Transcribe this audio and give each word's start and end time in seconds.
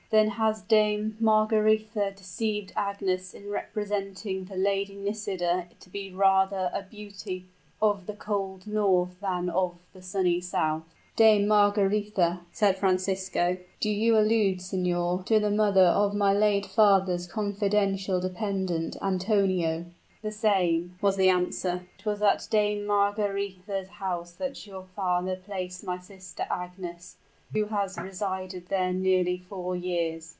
"Then 0.11 0.31
has 0.31 0.59
Dame 0.61 1.15
Margaretha 1.21 2.11
deceived 2.11 2.73
Agnes 2.75 3.33
in 3.33 3.49
representing 3.49 4.43
the 4.43 4.57
Lady 4.57 4.95
Nisida 4.97 5.67
to 5.79 5.89
be 5.89 6.11
rather 6.11 6.69
a 6.73 6.83
beauty 6.83 7.45
of 7.81 8.07
the 8.07 8.13
cold 8.13 8.67
north 8.67 9.21
than 9.21 9.47
of 9.49 9.77
the 9.93 10.01
sunny 10.01 10.41
south." 10.41 10.83
"Dame 11.15 11.47
Margaretha!" 11.47 12.41
said 12.51 12.75
Francisco; 12.77 13.55
"do 13.79 13.89
you 13.89 14.17
allude, 14.17 14.61
signor, 14.61 15.23
to 15.27 15.39
the 15.39 15.49
mother 15.49 15.85
of 15.85 16.13
my 16.13 16.33
late 16.33 16.65
father's 16.65 17.25
confidential 17.25 18.19
dependent, 18.19 18.97
Antonio?" 19.01 19.85
"The 20.23 20.31
same," 20.33 20.97
was 21.01 21.15
the 21.15 21.29
answer. 21.29 21.85
"It 21.97 22.05
was 22.05 22.21
at 22.21 22.49
Dame 22.51 22.85
Margaretha's 22.85 23.87
house 23.87 24.33
that 24.33 24.67
your 24.67 24.83
father 24.93 25.37
placed 25.37 25.85
my 25.85 25.99
sister 25.99 26.45
Agnes, 26.51 27.15
who 27.53 27.65
has 27.65 27.97
resided 27.97 28.65
there 28.69 28.93
nearly 28.93 29.37
four 29.37 29.75
years." 29.75 30.29